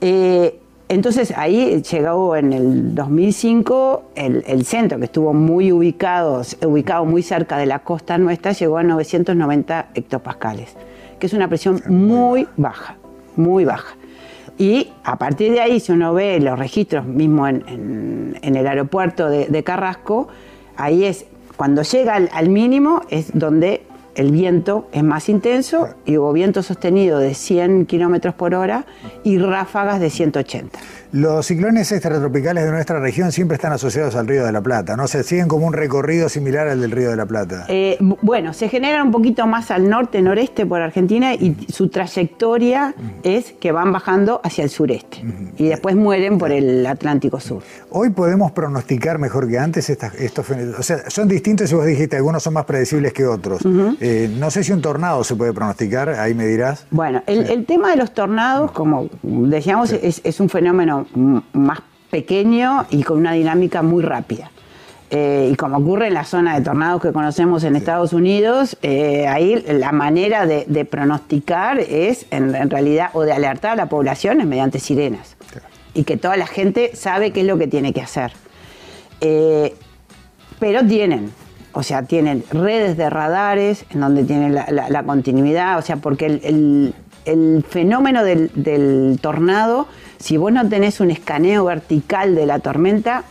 Eh, 0.01 0.59
entonces 0.89 1.33
ahí 1.37 1.81
llegó 1.89 2.35
en 2.35 2.51
el 2.51 2.95
2005 2.95 4.11
el, 4.15 4.43
el, 4.45 4.65
centro, 4.65 4.99
que 4.99 5.05
estuvo 5.05 5.33
muy 5.33 5.71
ubicado, 5.71 6.41
ubicado 6.65 7.05
muy 7.05 7.23
cerca 7.23 7.57
de 7.57 7.65
la 7.65 7.79
costa 7.79 8.17
nuestra, 8.17 8.51
llegó 8.51 8.77
a 8.77 8.83
990 8.83 9.91
hectopascales, 9.93 10.75
que 11.17 11.27
es 11.27 11.33
una 11.33 11.47
presión 11.47 11.81
muy 11.87 12.45
baja 12.57 12.97
muy 13.41 13.65
baja. 13.65 13.95
Y 14.57 14.91
a 15.03 15.17
partir 15.17 15.53
de 15.53 15.61
ahí, 15.61 15.79
si 15.79 15.91
uno 15.91 16.13
ve 16.13 16.39
los 16.39 16.57
registros 16.57 17.05
mismo 17.05 17.47
en, 17.47 18.37
el 18.41 18.67
aeropuerto 18.67 19.29
de, 19.29 19.63
Carrasco, 19.63 20.27
ahí 20.77 21.05
es, 21.05 21.25
cuando 21.57 21.81
llega 21.81 22.15
al 22.15 22.49
mínimo, 22.49 23.01
es 23.09 23.31
donde 23.33 23.83
el 24.15 24.31
viento 24.31 24.87
es 24.91 25.03
más 25.03 25.29
intenso 25.29 25.89
y 26.05 26.17
hubo 26.17 26.33
viento 26.33 26.63
sostenido 26.63 27.19
de 27.19 27.33
100 27.33 27.85
kilómetros 27.85 28.33
por 28.33 28.53
hora 28.53 28.85
y 29.23 29.37
ráfagas 29.37 29.99
de 29.99 30.09
180. 30.09 30.79
Los 31.13 31.45
ciclones 31.45 31.91
extratropicales 31.91 32.63
de 32.63 32.71
nuestra 32.71 33.01
región 33.01 33.33
siempre 33.33 33.55
están 33.55 33.73
asociados 33.73 34.15
al 34.15 34.27
Río 34.27 34.45
de 34.45 34.53
la 34.53 34.61
Plata, 34.61 34.95
¿no? 34.95 35.09
Se 35.09 35.23
siguen 35.23 35.49
como 35.49 35.67
un 35.67 35.73
recorrido 35.73 36.29
similar 36.29 36.69
al 36.69 36.79
del 36.79 36.91
Río 36.91 37.09
de 37.09 37.17
la 37.17 37.25
Plata. 37.25 37.65
Eh, 37.67 37.97
bueno, 38.21 38.53
se 38.53 38.69
generan 38.69 39.07
un 39.07 39.11
poquito 39.11 39.45
más 39.45 39.71
al 39.71 39.89
norte, 39.89 40.21
noreste 40.21 40.65
por 40.65 40.81
Argentina 40.81 41.33
y 41.33 41.67
su 41.67 41.89
trayectoria 41.89 42.95
es 43.23 43.51
que 43.51 43.73
van 43.73 43.91
bajando 43.91 44.39
hacia 44.41 44.63
el 44.63 44.69
sureste 44.69 45.21
y 45.57 45.67
después 45.67 45.97
mueren 45.97 46.37
por 46.37 46.53
el 46.53 46.85
Atlántico 46.85 47.41
Sur. 47.41 47.61
Hoy 47.89 48.11
podemos 48.11 48.53
pronosticar 48.53 49.19
mejor 49.19 49.49
que 49.49 49.59
antes 49.59 49.89
estos 49.89 50.45
fenómenos. 50.45 50.79
O 50.79 50.83
sea, 50.83 51.09
son 51.09 51.27
distintos 51.27 51.69
y 51.73 51.75
vos 51.75 51.85
dijiste, 51.85 52.15
algunos 52.15 52.41
son 52.41 52.53
más 52.53 52.63
predecibles 52.63 53.11
que 53.11 53.25
otros. 53.25 53.61
Eh, 53.99 54.33
no 54.39 54.49
sé 54.49 54.63
si 54.63 54.71
un 54.71 54.81
tornado 54.81 55.25
se 55.25 55.35
puede 55.35 55.51
pronosticar, 55.51 56.07
ahí 56.07 56.33
me 56.33 56.47
dirás. 56.47 56.85
Bueno, 56.89 57.21
el, 57.27 57.65
tema 57.65 57.89
de 57.89 57.97
los 57.97 58.13
tornados, 58.13 58.71
como 58.71 59.09
decíamos, 59.23 59.91
es 59.91 60.39
un 60.39 60.47
fenómeno 60.47 61.00
más 61.53 61.79
pequeño 62.09 62.85
y 62.89 63.03
con 63.03 63.17
una 63.17 63.33
dinámica 63.33 63.81
muy 63.81 64.03
rápida. 64.03 64.51
Eh, 65.13 65.49
y 65.51 65.55
como 65.57 65.77
ocurre 65.77 66.07
en 66.07 66.13
la 66.13 66.23
zona 66.23 66.57
de 66.57 66.63
tornados 66.63 67.01
que 67.01 67.11
conocemos 67.11 67.65
en 67.65 67.75
Estados 67.75 68.13
Unidos, 68.13 68.77
eh, 68.81 69.27
ahí 69.27 69.61
la 69.67 69.91
manera 69.91 70.45
de, 70.45 70.85
pronosticar 70.85 71.81
es, 71.81 72.25
en, 72.31 72.69
realidad, 72.69 73.09
o 73.11 73.23
de 73.23 73.33
alertar 73.33 73.71
a 73.71 73.75
la 73.75 73.89
población 73.89 74.39
es 74.39 74.47
mediante 74.47 74.79
sirenas. 74.79 75.35
Y 75.93 76.05
que 76.05 76.15
toda 76.15 76.37
la 76.37 76.47
gente 76.47 76.91
sabe 76.95 77.31
qué 77.31 77.41
es 77.41 77.45
lo 77.45 77.57
que 77.57 77.67
tiene 77.67 77.91
que 77.91 78.01
hacer. 78.01 78.31
Eh, 79.19 79.75
pero 80.59 80.85
tienen, 80.85 81.33
o 81.73 81.83
sea, 81.83 82.03
tienen 82.03 82.45
redes 82.49 82.95
de 82.95 83.09
radares 83.09 83.83
en 83.89 83.99
donde 83.99 84.23
tienen 84.23 84.55
la, 84.55 85.03
continuidad, 85.03 85.77
o 85.77 85.81
sea, 85.81 85.97
porque 85.97 86.25
el, 87.25 87.63
fenómeno 87.67 88.23
del 88.23 89.19
tornado 89.21 89.87
si 90.21 90.37
vos 90.37 90.51
no 90.51 90.67
tenés 90.69 90.99
un 90.99 91.11
escaneo 91.11 91.65
vertical 91.65 92.35
de 92.35 92.45
la 92.45 92.59
tormenta, 92.59 93.23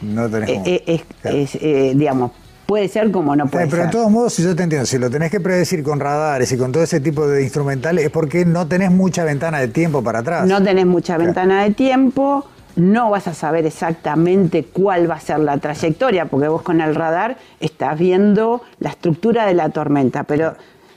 no 0.00 0.28
tenés 0.28 0.50
eh, 0.50 0.82
eh, 0.86 1.04
es, 1.24 1.54
eh, 1.56 1.92
digamos, 1.94 2.32
puede 2.66 2.88
ser 2.88 3.10
como 3.10 3.34
no 3.34 3.46
puede 3.46 3.66
pero 3.66 3.76
ser. 3.76 3.86
de 3.86 3.92
todos 3.92 4.10
modos, 4.10 4.34
si 4.34 4.42
yo 4.42 4.54
te 4.54 4.62
entiendo, 4.62 4.86
si 4.86 4.98
lo 4.98 5.10
tenés 5.10 5.30
que 5.30 5.40
predecir 5.40 5.82
con 5.82 6.00
radares 6.00 6.50
y 6.52 6.58
con 6.58 6.72
todo 6.72 6.82
ese 6.82 7.00
tipo 7.00 7.26
de 7.26 7.42
instrumentales, 7.42 8.04
es 8.04 8.10
porque 8.10 8.44
no 8.44 8.66
tenés 8.66 8.90
mucha 8.90 9.24
ventana 9.24 9.58
de 9.58 9.68
tiempo 9.68 10.02
para 10.02 10.20
atrás. 10.20 10.46
No 10.46 10.62
tenés 10.62 10.86
mucha 10.86 11.16
ventana 11.16 11.62
de 11.64 11.70
tiempo, 11.70 12.44
no 12.76 13.10
vas 13.10 13.26
a 13.26 13.34
saber 13.34 13.66
exactamente 13.66 14.64
cuál 14.64 15.10
va 15.10 15.14
a 15.14 15.20
ser 15.20 15.40
la 15.40 15.58
trayectoria, 15.58 16.26
porque 16.26 16.48
vos 16.48 16.62
con 16.62 16.80
el 16.80 16.94
radar 16.94 17.38
estás 17.58 17.98
viendo 17.98 18.62
la 18.80 18.90
estructura 18.90 19.46
de 19.46 19.54
la 19.54 19.70
tormenta, 19.70 20.24
pero 20.24 20.54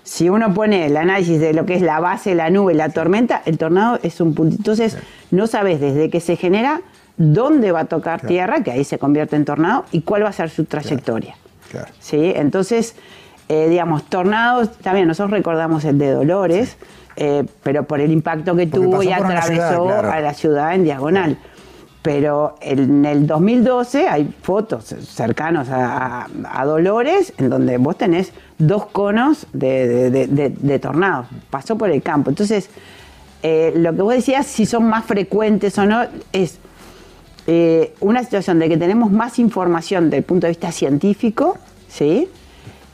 si 0.10 0.28
uno 0.28 0.52
pone 0.56 0.88
el 0.88 0.98
análisis 0.98 1.40
de 1.40 1.54
lo 1.54 1.68
que 1.68 1.76
es 1.76 1.84
la 1.84 2.00
base, 2.00 2.34
la 2.34 2.50
nube, 2.50 2.74
la 2.74 2.90
tormenta, 2.90 3.44
el 3.46 3.60
tornado 3.60 4.00
es 4.02 4.20
un 4.20 4.34
punto. 4.34 4.56
Entonces, 4.56 4.98
no 5.30 5.46
sabes 5.46 5.80
desde 5.80 6.10
que 6.10 6.20
se 6.20 6.36
genera 6.36 6.82
dónde 7.18 7.72
va 7.72 7.82
a 7.82 7.86
tocar 7.86 8.20
tierra, 8.22 8.64
que 8.64 8.72
ahí 8.72 8.84
se 8.84 8.98
convierte 8.98 9.36
en 9.36 9.46
tornado, 9.46 9.86
y 9.92 10.02
cuál 10.02 10.24
va 10.24 10.30
a 10.30 10.34
ser 10.34 10.50
su 10.50 10.66
trayectoria. 10.66 11.36
¿Sí? 12.00 12.34
Entonces, 12.36 12.96
eh, 13.50 13.68
digamos, 13.70 14.04
tornados, 14.06 14.72
también 14.80 15.08
nosotros 15.08 15.30
recordamos 15.30 15.86
el 15.86 16.00
de 16.00 16.10
Dolores, 16.10 16.78
eh, 17.16 17.46
pero 17.62 17.84
por 17.84 18.00
el 18.00 18.12
impacto 18.12 18.56
que 18.56 18.66
tuvo 18.66 19.04
y 19.04 19.12
atravesó 19.12 19.90
a 19.90 20.20
la 20.22 20.34
ciudad 20.34 20.74
en 20.74 20.86
diagonal 20.86 21.38
pero 22.02 22.56
en 22.62 23.06
el 23.06 23.28
2012 23.28 24.08
hay 24.08 24.34
fotos 24.42 24.86
cercanos 24.86 25.68
a, 25.70 26.28
Dolores 26.66 27.34
en 27.38 27.50
donde 27.50 27.78
vos 27.78 27.98
tenés 27.98 28.32
dos 28.58 28.86
conos 28.88 29.48
de, 29.54 30.80
tornados. 30.82 31.28
Pasó 31.50 31.78
por 31.78 31.90
el 31.90 32.02
campo. 32.02 32.30
Entonces, 32.30 32.70
eh, 33.44 33.74
lo 33.76 33.94
que 33.94 34.02
vos 34.02 34.14
decías, 34.14 34.46
si 34.46 34.66
son 34.66 34.86
más 34.86 35.06
frecuentes 35.06 35.78
o 35.78 35.86
no, 35.86 36.06
es 36.32 36.60
eh, 37.48 37.94
una 38.00 38.24
situación 38.24 38.60
de 38.60 38.70
que 38.70 38.78
tenemos 38.78 39.12
más 39.12 39.40
información 39.40 40.06
desde 40.06 40.18
el 40.18 40.24
punto 40.24 40.48
de 40.48 40.52
vista 40.52 40.72
científico, 40.72 41.58
¿sí? 41.88 42.30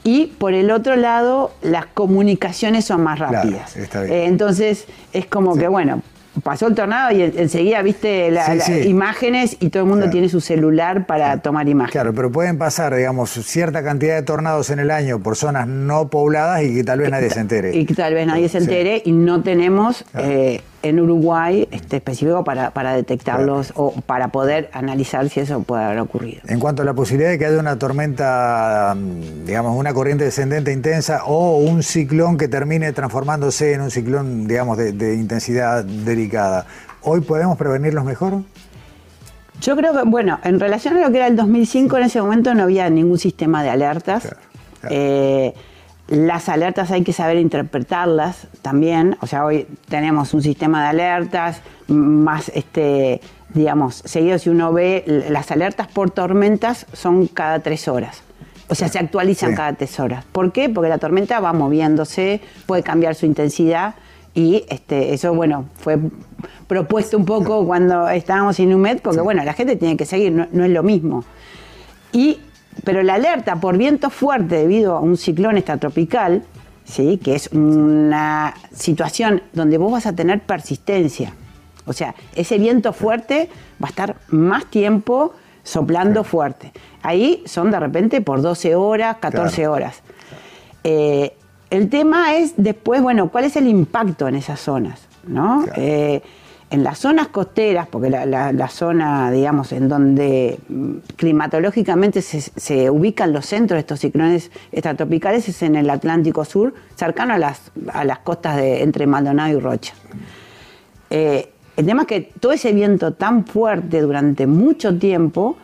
Y 0.02 0.26
por 0.38 0.54
el 0.54 0.70
otro 0.70 0.96
lado, 0.96 1.52
las 1.62 1.86
comunicaciones 1.86 2.84
son 2.84 3.02
más 3.02 3.18
rápidas. 3.18 3.76
Eh, 3.76 4.24
entonces, 4.26 4.86
es 5.12 5.26
como 5.26 5.56
que, 5.56 5.68
bueno, 5.68 6.00
pasó 6.42 6.66
el 6.66 6.74
tornado 6.74 7.12
y 7.16 7.22
enseguida 7.22 7.82
viste 7.82 8.30
las 8.30 8.68
imágenes 8.68 9.56
y 9.60 9.70
todo 9.70 9.84
el 9.84 9.88
mundo 9.88 10.10
tiene 10.10 10.28
su 10.28 10.40
celular 10.40 11.06
para 11.06 11.38
tomar 11.38 11.68
imágenes. 11.68 11.92
Claro, 11.92 12.14
pero 12.14 12.30
pueden 12.30 12.58
pasar, 12.58 12.94
digamos, 12.94 13.30
cierta 13.30 13.82
cantidad 13.82 14.14
de 14.14 14.22
tornados 14.22 14.70
en 14.70 14.78
el 14.78 14.90
año 14.90 15.20
por 15.20 15.36
zonas 15.36 15.66
no 15.66 16.08
pobladas 16.08 16.62
y 16.62 16.74
que 16.74 16.84
tal 16.84 17.00
vez 17.00 17.10
nadie 17.10 17.30
se 17.30 17.40
entere. 17.40 17.76
Y 17.76 17.86
que 17.86 17.94
tal 17.94 18.14
vez 18.14 18.26
nadie 18.26 18.48
se 18.48 18.58
entere 18.58 19.02
y 19.04 19.12
no 19.12 19.42
tenemos 19.42 20.04
eh, 20.14 20.60
en 20.88 21.00
Uruguay 21.00 21.68
este, 21.70 21.96
específico 21.96 22.44
para, 22.44 22.70
para 22.70 22.94
detectarlos 22.94 23.72
o 23.76 23.92
para 24.06 24.28
poder 24.28 24.70
analizar 24.72 25.28
si 25.28 25.40
eso 25.40 25.62
puede 25.62 25.84
haber 25.84 26.00
ocurrido. 26.00 26.40
En 26.48 26.60
cuanto 26.60 26.82
a 26.82 26.84
la 26.84 26.94
posibilidad 26.94 27.30
de 27.30 27.38
que 27.38 27.46
haya 27.46 27.58
una 27.58 27.78
tormenta, 27.78 28.94
mm, 28.96 29.46
digamos, 29.46 29.76
una 29.76 29.92
corriente 29.94 30.24
descendente 30.24 30.72
intensa 30.72 31.24
o 31.24 31.58
un 31.58 31.82
ciclón 31.82 32.36
que 32.36 32.48
termine 32.48 32.92
transformándose 32.92 33.72
en 33.72 33.80
un 33.82 33.90
ciclón, 33.90 34.46
digamos, 34.46 34.78
de, 34.78 35.14
intensidad 35.14 35.84
delicada, 35.84 36.66
¿hoy 37.02 37.20
podemos 37.20 37.56
prevenirlos 37.56 38.04
mejor? 38.04 38.42
Yo 39.60 39.76
creo 39.76 39.92
que, 39.94 40.02
bueno, 40.04 40.38
en 40.44 40.60
relación 40.60 40.96
a 40.98 41.00
lo 41.00 41.10
que 41.10 41.18
era 41.18 41.26
el 41.26 41.36
2005, 41.36 41.96
en 41.96 42.02
ese 42.04 42.20
momento 42.20 42.54
no 42.54 42.64
había 42.64 42.90
ningún 42.90 43.18
sistema 43.18 43.62
de 43.62 43.70
alertas. 43.70 44.28
Eh, 44.90 45.54
las 46.08 46.48
alertas 46.48 46.90
hay 46.90 47.02
que 47.02 47.12
saber 47.12 47.36
interpretarlas 47.38 48.46
también. 48.62 49.16
O 49.20 49.26
sea, 49.26 49.44
hoy 49.44 49.66
tenemos 49.88 50.34
un 50.34 50.42
sistema 50.42 50.82
de 50.82 50.88
alertas 50.88 51.62
más, 51.88 52.50
este, 52.54 53.20
digamos, 53.54 54.02
seguido 54.04 54.38
si 54.38 54.50
uno 54.50 54.72
ve, 54.72 55.04
las 55.30 55.50
alertas 55.50 55.88
por 55.88 56.10
tormentas 56.10 56.86
son 56.92 57.26
cada 57.26 57.60
tres 57.60 57.88
horas. 57.88 58.22
O 58.68 58.74
sea, 58.74 58.88
se 58.88 58.98
actualizan 58.98 59.54
cada 59.54 59.74
tres 59.74 59.98
horas. 60.00 60.24
¿Por 60.30 60.52
qué? 60.52 60.68
Porque 60.68 60.88
la 60.88 60.98
tormenta 60.98 61.38
va 61.40 61.52
moviéndose, 61.52 62.40
puede 62.66 62.82
cambiar 62.82 63.14
su 63.14 63.26
intensidad 63.26 63.94
y 64.34 64.64
este, 64.68 65.14
eso, 65.14 65.34
bueno, 65.34 65.66
fue 65.76 65.98
propuesto 66.66 67.16
un 67.16 67.24
poco 67.24 67.64
cuando 67.66 68.08
estábamos 68.08 68.58
en 68.60 68.74
UMED, 68.74 68.98
porque, 69.00 69.20
bueno, 69.20 69.42
la 69.44 69.54
gente 69.54 69.76
tiene 69.76 69.96
que 69.96 70.04
seguir, 70.04 70.32
no, 70.32 70.46
no 70.52 70.64
es 70.64 70.70
lo 70.70 70.82
mismo. 70.82 71.24
Y 72.12 72.38
pero 72.86 73.02
la 73.02 73.14
alerta 73.14 73.56
por 73.56 73.76
viento 73.76 74.10
fuerte 74.10 74.58
debido 74.58 74.96
a 74.96 75.00
un 75.00 75.16
ciclón 75.16 75.56
extratropical, 75.56 76.44
¿sí? 76.84 77.18
que 77.18 77.34
es 77.34 77.48
una 77.48 78.54
situación 78.72 79.42
donde 79.52 79.76
vos 79.76 79.90
vas 79.90 80.06
a 80.06 80.12
tener 80.12 80.40
persistencia. 80.42 81.32
O 81.84 81.92
sea, 81.92 82.14
ese 82.36 82.58
viento 82.58 82.92
fuerte 82.92 83.50
va 83.82 83.88
a 83.88 83.90
estar 83.90 84.16
más 84.28 84.66
tiempo 84.66 85.34
soplando 85.64 86.22
fuerte. 86.22 86.72
Ahí 87.02 87.42
son 87.46 87.72
de 87.72 87.80
repente 87.80 88.20
por 88.20 88.40
12 88.40 88.76
horas, 88.76 89.16
14 89.16 89.66
horas. 89.66 90.02
Eh, 90.84 91.36
el 91.70 91.90
tema 91.90 92.36
es 92.36 92.54
después, 92.56 93.02
bueno, 93.02 93.30
¿cuál 93.32 93.46
es 93.46 93.56
el 93.56 93.66
impacto 93.66 94.28
en 94.28 94.36
esas 94.36 94.60
zonas? 94.60 95.08
¿no? 95.26 95.64
Eh, 95.74 96.22
en 96.70 96.82
las 96.82 96.98
zonas 96.98 97.28
costeras, 97.28 97.86
porque 97.86 98.10
la, 98.10 98.68
zona, 98.68 99.30
digamos, 99.30 99.72
en 99.72 99.88
donde 99.88 100.58
mm, 100.68 100.94
climatológicamente 101.16 102.22
se, 102.22 102.90
ubican 102.90 103.32
los 103.32 103.46
centros 103.46 103.76
de 103.76 103.80
estos 103.80 104.00
ciclones 104.00 104.50
estratopicales 104.72 105.48
es 105.48 105.62
en 105.62 105.76
el 105.76 105.88
Atlántico 105.90 106.44
Sur, 106.44 106.74
cercano 106.96 107.34
a 107.34 107.38
las, 107.38 107.70
a 107.92 108.04
las 108.04 108.18
costas 108.18 108.56
de 108.56 108.82
entre 108.82 109.06
Maldonado 109.06 109.56
y 109.56 109.60
Rocha. 109.60 109.94
Eh, 111.10 111.50
el 111.76 111.86
tema 111.86 112.02
es 112.02 112.08
que 112.08 112.20
todo 112.40 112.52
ese 112.52 112.72
viento 112.72 113.12
tan 113.12 113.46
fuerte 113.46 114.00
durante 114.00 114.46
mucho 114.46 114.98
tiempo, 114.98 115.56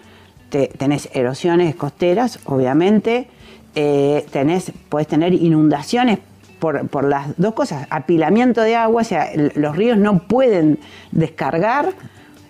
tenés 0.51 1.09
erosiones 1.15 1.75
costeras, 1.75 2.39
obviamente, 2.45 3.29
eh, 3.75 4.27
tenés, 4.31 4.71
podés 4.91 5.07
tener 5.07 5.33
inundaciones 5.33 6.19
por, 6.63 6.87
por, 6.87 7.03
las 7.03 7.37
dos 7.39 7.55
cosas, 7.55 7.89
apilamiento 7.91 8.61
de 8.63 8.77
agua, 8.77 9.03
o 9.03 9.05
sea, 9.05 9.33
los 9.35 9.77
ríos 9.77 9.99
no 9.99 10.21
pueden 10.21 10.79
descargar, 11.11 11.93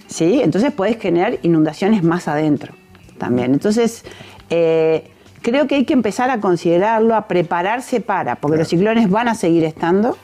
¿sí? 0.06 0.42
Entonces 0.42 0.70
podés 0.70 0.98
generar 0.98 1.38
inundaciones 1.40 2.02
más 2.02 2.28
adentro 2.28 2.74
también. 3.16 3.54
Entonces, 3.54 4.04
eh, 4.50 5.10
creo 5.40 5.66
que 5.66 5.76
hay 5.76 5.86
que 5.86 5.94
empezar 5.94 6.28
a 6.28 6.40
considerarlo, 6.40 7.14
a 7.14 7.26
prepararse 7.26 8.02
para, 8.02 8.36
porque 8.36 8.58
los 8.58 8.68
ciclones 8.68 9.08
van 9.08 9.28
a 9.28 9.34
seguir 9.34 9.64
estando 9.64 10.18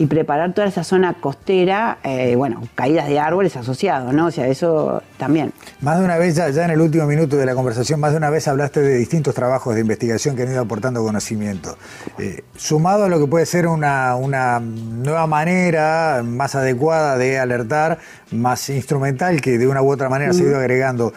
y 0.00 0.06
preparar 0.06 0.54
toda 0.54 0.66
esa 0.66 0.82
zona 0.82 1.12
costera, 1.20 1.98
eh, 2.02 2.34
bueno, 2.34 2.62
caídas 2.74 3.06
de 3.06 3.18
árboles 3.18 3.54
asociados, 3.58 4.14
¿no? 4.14 4.28
O 4.28 4.30
sea, 4.30 4.46
eso 4.46 5.02
también. 5.18 5.52
Más 5.82 5.98
de 5.98 6.06
una 6.06 6.16
vez, 6.16 6.36
ya, 6.36 6.48
en 6.48 6.70
el 6.70 6.80
último 6.80 7.04
minuto 7.04 7.36
de 7.36 7.44
la 7.44 7.54
conversación, 7.54 8.00
más 8.00 8.12
de 8.12 8.16
una 8.16 8.30
vez 8.30 8.48
hablaste 8.48 8.80
de 8.80 8.96
distintos 8.96 9.34
trabajos 9.34 9.74
de 9.74 9.82
investigación 9.82 10.36
que 10.36 10.44
han 10.44 10.52
ido 10.52 10.62
aportando 10.62 11.04
conocimiento. 11.04 11.76
Eh, 12.18 12.44
sumado 12.56 13.04
a 13.04 13.08
lo 13.10 13.20
que 13.20 13.26
puede 13.26 13.44
ser 13.44 13.66
una, 13.66 14.16
una 14.16 14.58
nueva 14.58 15.26
manera 15.26 16.22
más 16.24 16.54
adecuada 16.54 17.18
de 17.18 17.38
alertar, 17.38 17.98
más 18.30 18.70
instrumental, 18.70 19.42
que 19.42 19.58
de 19.58 19.68
una 19.68 19.82
u 19.82 19.92
otra 19.92 20.08
manera 20.08 20.32
se 20.32 20.44
ha 20.44 20.46
ido 20.46 20.56
agregando 20.56 21.12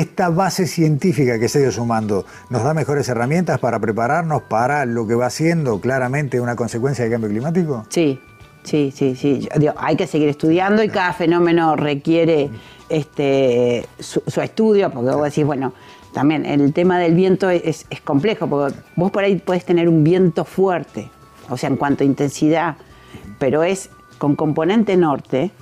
esta 0.00 0.28
base 0.28 0.66
científica 0.66 1.38
que 1.38 1.48
se 1.48 1.58
ha 1.58 1.62
ido 1.62 1.72
sumando 1.72 2.24
nos 2.50 2.64
da 2.64 2.74
mejores 2.74 3.08
herramientas 3.08 3.60
para 3.60 3.78
prepararnos 3.78 4.42
para 4.42 4.84
lo 4.86 5.06
que 5.06 5.14
va 5.14 5.30
siendo 5.30 5.80
claramente 5.80 6.40
una 6.40 6.56
consecuencia 6.56 7.04
del 7.04 7.12
cambio 7.12 7.30
climático? 7.30 7.86
Sí, 7.90 8.20
sí, 8.64 8.92
sí, 8.94 9.14
sí. 9.14 9.48
hay 9.76 9.96
que 9.96 10.06
seguir 10.08 10.28
estudiando 10.28 10.82
y 10.82 10.88
cada 10.88 11.12
fenómeno 11.12 11.76
requiere 11.76 12.50
este, 12.88 13.86
su, 14.00 14.20
estudio, 14.40 14.90
porque 14.90 15.10
vos 15.10 15.24
decís, 15.24 15.44
bueno, 15.44 15.72
también 16.12 16.44
el 16.44 16.72
tema 16.72 16.98
del 16.98 17.14
viento 17.14 17.48
es, 17.48 17.86
es, 17.88 18.00
complejo, 18.00 18.48
porque 18.48 18.76
vos 18.96 19.12
por 19.12 19.22
ahí 19.22 19.36
puedes 19.36 19.64
tener 19.64 19.88
un 19.88 20.02
viento 20.02 20.44
fuerte, 20.44 21.08
o 21.48 21.56
sea, 21.56 21.68
en 21.68 21.76
cuanto 21.76 22.02
a 22.02 22.06
intensidad, 22.06 22.76
pero 23.38 23.62
es 23.62 23.90
con 24.18 24.34
componente 24.34 24.96
norte, 24.96 25.52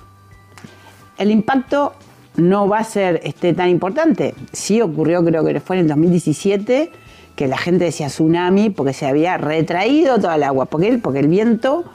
el 1.19 1.29
impacto 1.29 1.93
no 2.35 2.67
va 2.67 2.79
a 2.79 2.83
ser 2.83 3.21
este, 3.23 3.53
tan 3.53 3.69
importante. 3.69 4.33
Sí 4.51 4.81
ocurrió, 4.81 5.23
creo 5.23 5.43
que 5.43 5.59
fue 5.59 5.77
en 5.77 5.83
el 5.83 5.87
2017, 5.87 6.91
que 7.35 7.47
la 7.47 7.57
gente 7.57 7.85
decía 7.85 8.07
tsunami 8.07 8.69
porque 8.69 8.93
se 8.93 9.05
había 9.05 9.37
retraído 9.37 10.17
toda 10.17 10.35
el 10.35 10.43
agua, 10.43 10.65
porque 10.65 10.87
el, 10.87 10.99
porque 10.99 11.19
el 11.19 11.27
viento 11.27 11.85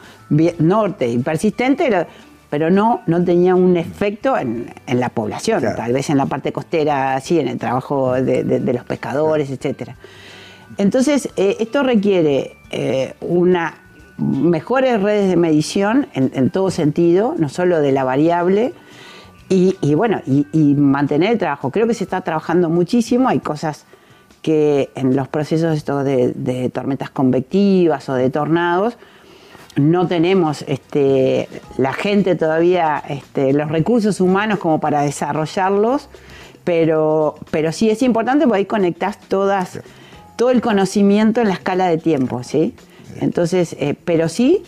norte 0.58 1.08
y 1.08 1.18
persistente, 1.18 2.06
pero 2.50 2.70
no, 2.70 3.02
no 3.06 3.24
tenía 3.24 3.54
un 3.54 3.76
efecto 3.76 4.36
en, 4.36 4.72
la 4.86 5.08
población, 5.10 5.62
tal 5.76 5.92
vez 5.92 6.10
en 6.10 6.16
la 6.16 6.26
parte 6.26 6.52
costera, 6.52 7.20
sí, 7.20 7.38
en 7.38 7.48
el 7.48 7.58
trabajo 7.58 8.14
de, 8.14 8.60
los 8.60 8.84
pescadores, 8.84 9.50
etc. 9.50 9.90
Entonces, 10.76 11.28
eh, 11.36 11.56
esto 11.60 11.82
requiere 11.82 12.56
eh, 12.70 13.14
una 13.20 13.74
mejores 14.18 15.00
redes 15.00 15.30
de 15.30 15.36
medición 15.36 16.08
en, 16.12 16.32
en 16.34 16.50
todo 16.50 16.72
sentido, 16.72 17.36
no 17.38 17.48
solo 17.48 17.80
de 17.80 17.92
la 17.92 18.02
variable, 18.02 18.74
y, 19.50 19.94
bueno, 19.94 20.20
y, 20.26 20.74
mantener 20.74 21.32
el 21.32 21.38
trabajo. 21.38 21.70
Creo 21.70 21.86
que 21.86 21.94
se 21.94 22.04
está 22.04 22.20
trabajando 22.20 22.68
muchísimo, 22.68 23.28
hay 23.28 23.40
cosas 23.40 23.86
que 24.42 24.90
en 24.94 25.16
los 25.16 25.28
procesos 25.28 25.76
estos 25.76 26.04
de, 26.04 26.70
tormentas 26.72 27.10
convectivas 27.10 28.08
o 28.08 28.14
de 28.14 28.30
tornados, 28.30 28.98
no 29.76 30.06
tenemos 30.06 30.64
este, 30.66 31.48
la 31.76 31.92
gente 31.92 32.34
todavía, 32.34 33.02
este, 33.08 33.52
los 33.52 33.70
recursos 33.70 34.20
humanos 34.20 34.58
como 34.58 34.80
para 34.80 35.02
desarrollarlos, 35.02 36.08
pero, 36.64 37.36
pero 37.50 37.72
sí 37.72 37.88
es 37.88 38.02
importante 38.02 38.44
porque 38.44 38.58
ahí 38.58 38.66
conectás 38.66 39.18
todas, 39.20 39.80
todo 40.36 40.50
el 40.50 40.60
conocimiento 40.60 41.40
en 41.40 41.48
la 41.48 41.54
escala 41.54 41.86
de 41.86 41.96
tiempo, 41.96 42.42
¿sí? 42.42 42.74
Entonces, 43.20 43.76
eh, 43.78 43.94
pero 44.04 44.28
sí 44.28 44.64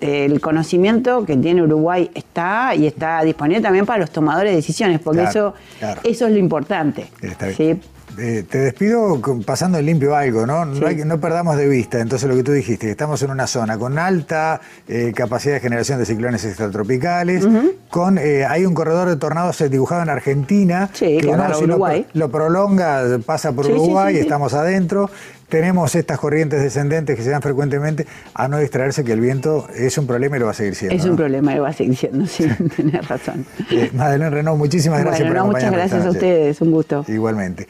el 0.00 0.40
conocimiento 0.40 1.24
que 1.24 1.36
tiene 1.36 1.62
Uruguay 1.62 2.10
está 2.14 2.74
y 2.74 2.86
está 2.86 3.22
disponible 3.22 3.62
también 3.62 3.86
para 3.86 3.98
los 3.98 4.10
tomadores 4.10 4.52
de 4.52 4.56
decisiones, 4.56 5.00
porque 5.00 5.24
eso, 5.24 5.54
eso 6.04 6.26
es 6.26 6.32
lo 6.32 6.38
importante. 6.38 7.08
Eh, 8.18 8.44
te 8.48 8.58
despido 8.58 9.20
pasando 9.44 9.78
en 9.78 9.84
limpio 9.84 10.16
algo, 10.16 10.46
¿no? 10.46 10.64
No, 10.64 11.20
perdamos 11.20 11.56
de 11.58 11.68
vista, 11.68 12.00
entonces 12.00 12.28
lo 12.28 12.34
que 12.34 12.42
tú 12.42 12.52
dijiste, 12.52 12.90
estamos 12.90 13.22
en 13.22 13.30
una 13.30 13.46
zona 13.46 13.76
con 13.76 13.98
alta 13.98 14.60
eh, 14.88 15.12
capacidad 15.14 15.54
de 15.54 15.60
generación 15.60 15.98
de 15.98 16.06
ciclones 16.06 16.44
extratropicales, 16.44 17.46
con 17.90 18.16
eh, 18.16 18.46
hay 18.46 18.64
un 18.64 18.74
corredor 18.74 19.08
de 19.08 19.16
tornados 19.16 19.62
dibujado 19.70 20.02
en 20.02 20.08
Argentina, 20.08 20.88
que 20.98 21.18
Uruguay. 21.62 22.06
Lo, 22.14 22.30
prolonga, 22.30 23.18
pasa 23.24 23.52
por 23.52 23.66
Uruguay, 23.66 24.16
estamos 24.16 24.54
adentro, 24.54 25.10
tenemos 25.48 25.94
estas 25.94 26.18
corrientes 26.18 26.62
descendentes 26.62 27.16
que 27.16 27.22
se 27.22 27.30
dan 27.30 27.42
frecuentemente, 27.42 28.06
a 28.34 28.48
no 28.48 28.58
distraerse 28.58 29.04
que 29.04 29.12
el 29.12 29.20
viento 29.20 29.68
es 29.74 29.96
un 29.98 30.06
problema 30.06 30.36
y 30.36 30.40
lo 30.40 30.46
va 30.46 30.52
a 30.52 30.54
seguir 30.54 30.74
siendo. 30.74 30.96
Es 30.96 31.04
un 31.04 31.16
problema 31.16 31.52
y 31.52 31.56
lo 31.56 31.62
va 31.62 31.68
a 31.68 31.72
seguir 31.72 31.96
siendo, 31.96 32.26
sí, 32.26 32.46
tienes 32.76 33.06
razón. 33.06 33.46
Madeleine 33.92 34.30
Renault, 34.30 34.58
muchísimas 34.58 35.00
gracias 35.00 35.28
por 35.32 35.46
Muchas 35.46 35.72
gracias 35.72 36.04
a 36.04 36.10
ustedes, 36.10 36.60
un 36.60 36.70
gusto. 36.70 37.04
Igualmente. 37.08 37.66